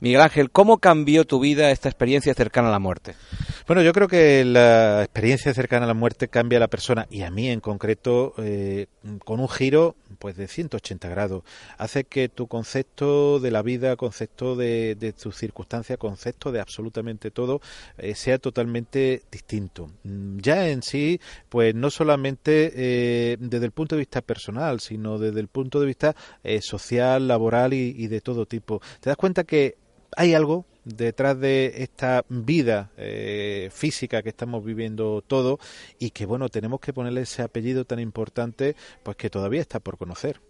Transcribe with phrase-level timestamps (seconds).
[0.00, 3.16] Miguel Ángel, ¿cómo cambió tu vida esta experiencia cercana a la muerte?
[3.66, 7.20] Bueno, yo creo que la experiencia cercana a la muerte cambia a la persona y
[7.20, 8.86] a mí en concreto eh,
[9.26, 11.44] con un giro pues de 180 grados.
[11.76, 17.60] Hace que tu concepto de la vida, concepto de, tus circunstancias, concepto de absolutamente todo
[17.98, 19.90] eh, sea totalmente distinto.
[20.04, 25.18] Mm, ya en sí, pues no solamente eh, desde el punto de vista personal, sino
[25.18, 26.16] desde el punto de vista
[26.62, 28.80] social, laboral y, y de todo tipo.
[29.00, 29.76] Te das cuenta que
[30.16, 35.58] hay algo detrás de esta vida eh, física que estamos viviendo todo
[35.98, 39.98] y que bueno tenemos que ponerle ese apellido tan importante pues que todavía está por
[39.98, 40.40] conocer.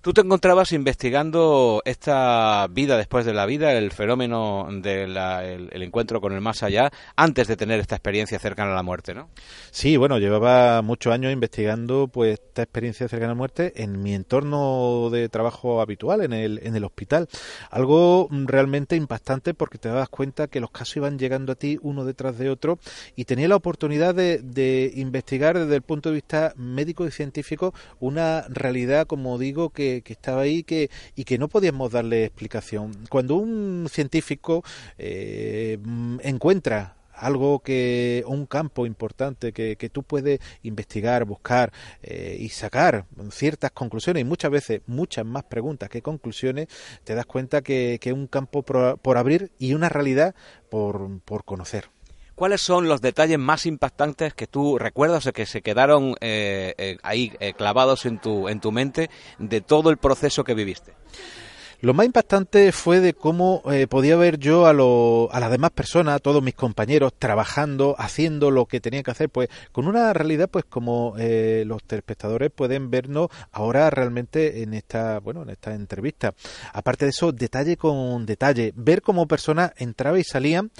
[0.00, 6.20] Tú te encontrabas investigando esta vida después de la vida, el fenómeno del el encuentro
[6.20, 9.28] con el más allá, antes de tener esta experiencia cercana a la muerte, ¿no?
[9.72, 14.14] Sí, bueno, llevaba muchos años investigando pues esta experiencia cercana a la muerte en mi
[14.14, 17.28] entorno de trabajo habitual, en el, en el hospital.
[17.68, 22.04] Algo realmente impactante porque te das cuenta que los casos iban llegando a ti uno
[22.04, 22.78] detrás de otro
[23.16, 27.74] y tenía la oportunidad de, de investigar desde el punto de vista médico y científico
[27.98, 32.92] una realidad, como digo, que que, estaba ahí que, y que no podíamos darle explicación.
[33.08, 34.64] Cuando un científico
[34.98, 35.78] eh,
[36.22, 43.06] encuentra algo que un campo importante que, que tú puedes investigar, buscar eh, y sacar
[43.30, 46.68] ciertas conclusiones y muchas veces muchas más preguntas que conclusiones,
[47.04, 50.34] te das cuenta que, es un campo por, por, abrir y una realidad
[50.70, 51.90] por, por conocer.
[52.38, 56.96] ¿Cuáles son los detalles más impactantes que tú recuerdas o que se quedaron eh, eh,
[57.02, 60.94] ahí eh, clavados en tu, en tu mente de todo el proceso que viviste?
[61.80, 65.70] Lo más impactante fue de cómo eh, podía ver yo a, lo, a las demás
[65.70, 70.12] personas, a todos mis compañeros, trabajando, haciendo lo que tenían que hacer, pues con una
[70.12, 75.72] realidad, pues como eh, los telespectadores pueden vernos ahora realmente en esta, bueno, en esta
[75.72, 76.34] entrevista.
[76.72, 80.72] Aparte de eso, detalle con detalle, ver cómo personas entraban y salían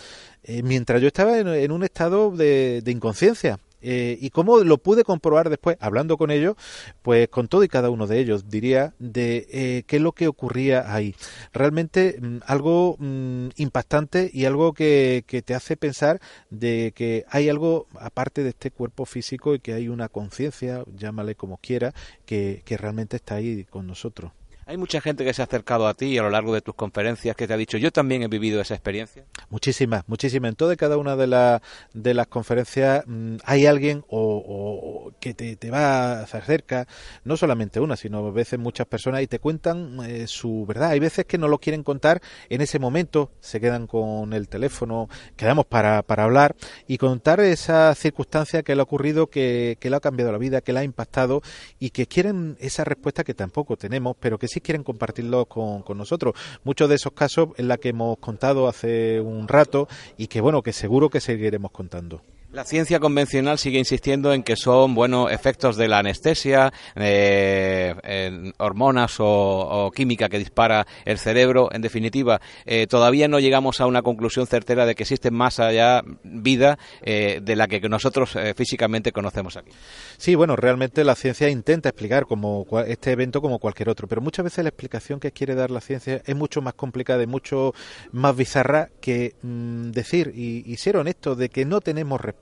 [0.42, 5.04] eh, mientras yo estaba en, un estado de, de inconsciencia eh, y cómo lo pude
[5.04, 6.56] comprobar después, hablando con ellos,
[7.02, 10.28] pues con todo y cada uno de ellos, diría, de eh, qué es lo que
[10.28, 11.14] ocurría ahí.
[11.52, 17.48] Realmente mm, algo mm, impactante y algo que, que, te hace pensar de que hay
[17.48, 21.94] algo aparte de este cuerpo físico y que hay una conciencia, llámale como quiera,
[22.26, 24.32] que, que realmente está ahí con nosotros.
[24.68, 27.34] ¿Hay mucha gente que se ha acercado a ti a lo largo de tus conferencias
[27.34, 29.24] que te ha dicho, yo también he vivido esa experiencia?
[29.48, 30.50] Muchísimas, muchísimas.
[30.50, 31.62] En toda cada una de, la,
[31.94, 36.86] de las conferencias mmm, hay alguien o, o que te, te, va a hacer cerca,
[37.24, 40.90] no solamente una, sino a veces muchas personas y te cuentan eh, su verdad.
[40.90, 45.08] Hay veces que no lo quieren contar en ese momento, se quedan con el teléfono,
[45.36, 46.54] quedamos para, para hablar
[46.86, 50.60] y contar esa circunstancia que le ha ocurrido, que, que le ha cambiado la vida,
[50.60, 51.40] que le ha impactado
[51.78, 55.98] y que quieren esa respuesta que tampoco tenemos, pero que sí quieren compartirlo con, con,
[55.98, 56.34] nosotros.
[56.64, 60.62] Muchos de esos casos en la que hemos contado hace un rato y que bueno,
[60.62, 62.22] que seguro que seguiremos contando.
[62.50, 69.16] La ciencia convencional sigue insistiendo en que son bueno efectos de la anestesia, eh, hormonas
[69.18, 71.68] o, química que dispara el cerebro.
[71.70, 76.02] En definitiva, eh, todavía no llegamos a una conclusión certera de que existe más allá
[76.22, 79.70] vida eh, de la que nosotros físicamente conocemos aquí.
[80.16, 84.44] Sí, bueno, realmente la ciencia intenta explicar como este evento como cualquier otro, pero muchas
[84.44, 87.74] veces la explicación que quiere dar la ciencia es mucho más complicada y mucho
[88.10, 92.37] más bizarra que mmm, decir y, y ser honesto de que no tenemos respuesta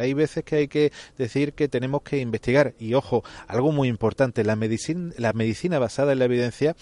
[0.00, 2.74] Hay veces que hay que decir que tenemos que investigar.
[2.78, 6.76] Y ojo, algo muy importante, la la medicina basada en la evidencia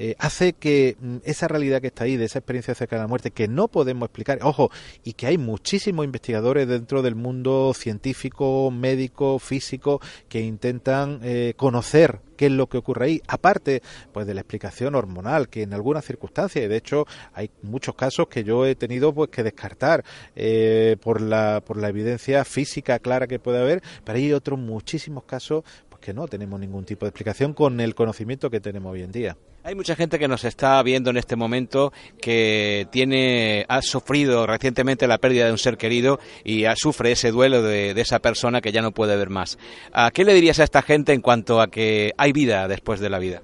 [0.00, 3.08] eh, hace que mm, esa realidad que está ahí, de esa experiencia cercana a la
[3.08, 4.70] muerte, que no podemos explicar, ojo,
[5.02, 12.20] y que hay muchísimos investigadores dentro del mundo científico, médico, físico, que intentan eh, conocer
[12.36, 13.82] qué es lo que ocurre ahí, aparte
[14.12, 18.28] pues de la explicación hormonal, que en algunas circunstancias, y de hecho hay muchos casos
[18.28, 20.04] que yo he tenido pues que descartar
[20.36, 25.24] eh, por la por la evidencia física clara que puede haber, pero hay otros muchísimos
[25.24, 25.64] casos
[26.08, 29.36] que no tenemos ningún tipo de explicación con el conocimiento que tenemos hoy en día.
[29.62, 35.06] Hay mucha gente que nos está viendo en este momento que tiene, ha sufrido recientemente
[35.06, 38.72] la pérdida de un ser querido y sufre ese duelo de, de, esa persona que
[38.72, 39.58] ya no puede ver más.
[39.92, 43.10] ¿A qué le dirías a esta gente en cuanto a que hay vida después de
[43.10, 43.42] la vida?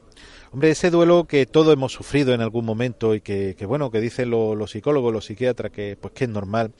[0.50, 4.00] Hombre, ese duelo que todos hemos sufrido en algún momento y que, que bueno, que
[4.00, 6.72] dicen los, los, psicólogos, los psiquiatras, que pues que es normal,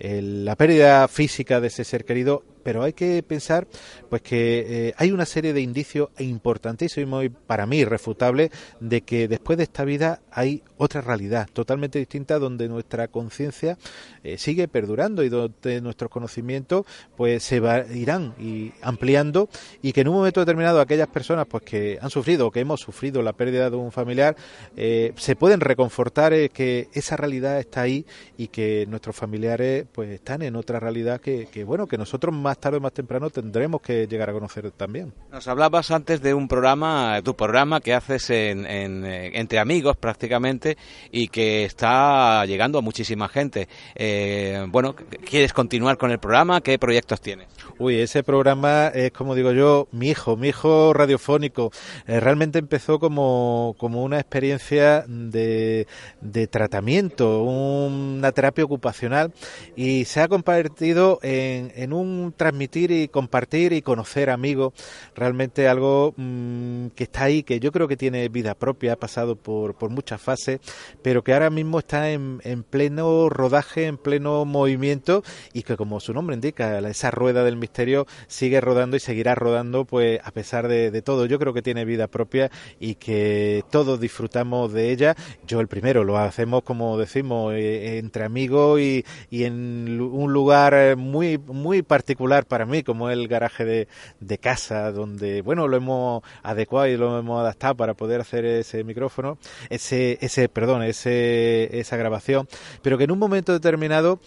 [0.00, 3.66] la pérdida física de ese ser querido pero hay que pensar
[4.08, 8.50] pues que eh, hay una serie de indicios importantísimos y para mí irrefutables
[8.80, 13.76] de que después de esta vida hay otra realidad totalmente distinta donde nuestra conciencia
[14.22, 17.60] eh, sigue perdurando y donde nuestros conocimientos pues se
[17.94, 19.48] irán y ampliando
[19.82, 22.80] y que en un momento determinado aquellas personas pues que han sufrido o que hemos
[22.80, 24.36] sufrido la pérdida de un familiar
[24.76, 28.06] eh, se pueden reconfortar que esa realidad está ahí
[28.36, 32.57] y que nuestros familiares pues están en otra realidad que, que bueno que nosotros más
[32.58, 35.12] tarde o más temprano tendremos que llegar a conocer también.
[35.30, 40.76] Nos hablabas antes de un programa, tu programa que haces en, eh, entre amigos prácticamente
[41.10, 43.68] y que está llegando a muchísima gente.
[43.94, 46.60] Eh, bueno, ¿quieres continuar con el programa?
[46.60, 47.48] ¿Qué proyectos tienes?
[47.78, 51.70] Uy, ese programa es, como digo yo, mi hijo, mi hijo radiofónico.
[52.06, 55.86] Eh, realmente empezó como, como una experiencia de,
[56.20, 59.32] de tratamiento, una terapia ocupacional
[59.76, 64.72] y se ha convertido en, en un transmitir y compartir y conocer amigos,
[65.14, 69.36] realmente algo mm, que está ahí, que yo creo que tiene vida propia, ha pasado
[69.36, 70.60] por, por muchas fases,
[71.02, 76.00] pero que ahora mismo está en, en pleno rodaje, en pleno movimiento y que como
[76.00, 80.68] su nombre indica, esa rueda del misterio sigue rodando y seguirá rodando pues a pesar
[80.68, 81.26] de, de todo.
[81.26, 82.50] Yo creo que tiene vida propia
[82.80, 85.16] y que todos disfrutamos de ella.
[85.46, 90.96] Yo el primero, lo hacemos como decimos, eh, entre amigos y, y en un lugar
[90.96, 93.88] muy, muy particular para mí, como el garaje de,
[94.20, 98.84] de casa, donde, bueno, lo hemos adecuado y lo hemos adaptado para poder hacer ese
[98.84, 99.38] micrófono,
[99.70, 102.48] ese, ese, perdón, ese, esa grabación,
[102.82, 104.20] pero que en un momento determinado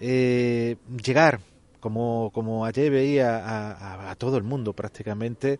[0.00, 1.40] eh, llegar
[1.80, 5.58] como, como ayer veía a, todo el mundo prácticamente,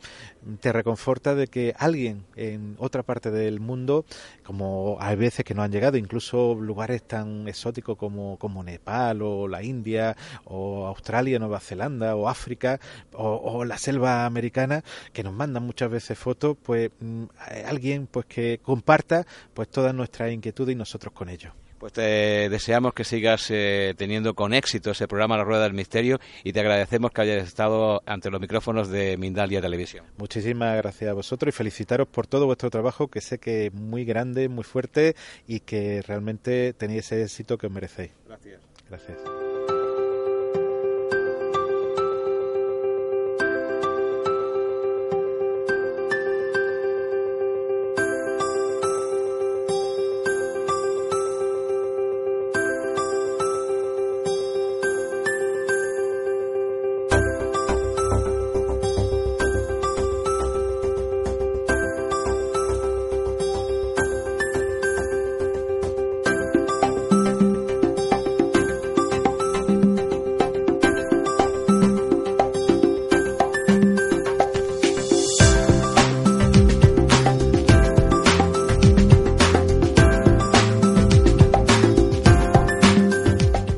[0.60, 4.04] te reconforta de que alguien en otra parte del mundo,
[4.44, 9.62] como hay veces que no han llegado, incluso lugares tan exóticos como, Nepal o la
[9.62, 12.78] India o Australia, Nueva Zelanda o África
[13.12, 17.24] o, la selva americana, que nos mandan muchas veces fotos, pues mm,
[17.66, 21.52] alguien pues que comparta pues todas nuestras inquietudes y nosotros con ellos.
[21.80, 26.20] Pues te deseamos que sigas eh, teniendo con éxito ese programa La Rueda del Misterio
[26.44, 30.04] y te agradecemos que hayas estado ante los micrófonos de Mindalia Televisión.
[30.18, 34.04] Muchísimas gracias a vosotros y felicitaros por todo vuestro trabajo que sé que es muy
[34.04, 35.16] grande, muy fuerte
[35.46, 38.12] y que realmente tenéis ese éxito que os merecéis.
[38.26, 38.60] Gracias.
[38.90, 39.16] Gracias.